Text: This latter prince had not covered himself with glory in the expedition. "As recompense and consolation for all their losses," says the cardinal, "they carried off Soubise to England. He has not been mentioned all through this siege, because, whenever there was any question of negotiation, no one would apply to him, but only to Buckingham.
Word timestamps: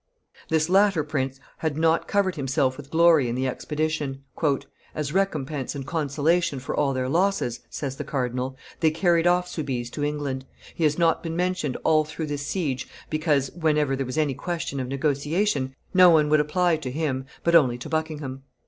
This 0.49 0.67
latter 0.67 1.03
prince 1.03 1.39
had 1.59 1.77
not 1.77 2.07
covered 2.07 2.35
himself 2.35 2.75
with 2.75 2.89
glory 2.89 3.29
in 3.29 3.35
the 3.35 3.47
expedition. 3.47 4.23
"As 4.95 5.13
recompense 5.13 5.75
and 5.75 5.85
consolation 5.85 6.57
for 6.57 6.75
all 6.75 6.91
their 6.93 7.07
losses," 7.07 7.59
says 7.69 7.97
the 7.97 8.03
cardinal, 8.03 8.57
"they 8.79 8.89
carried 8.89 9.27
off 9.27 9.47
Soubise 9.47 9.91
to 9.91 10.03
England. 10.03 10.43
He 10.73 10.85
has 10.85 10.97
not 10.97 11.21
been 11.21 11.35
mentioned 11.35 11.77
all 11.83 12.03
through 12.03 12.25
this 12.25 12.47
siege, 12.47 12.87
because, 13.11 13.51
whenever 13.51 13.95
there 13.95 14.07
was 14.07 14.17
any 14.17 14.33
question 14.33 14.79
of 14.79 14.87
negotiation, 14.87 15.75
no 15.93 16.09
one 16.09 16.29
would 16.29 16.39
apply 16.39 16.77
to 16.77 16.89
him, 16.89 17.27
but 17.43 17.53
only 17.53 17.77
to 17.77 17.87
Buckingham. 17.87 18.41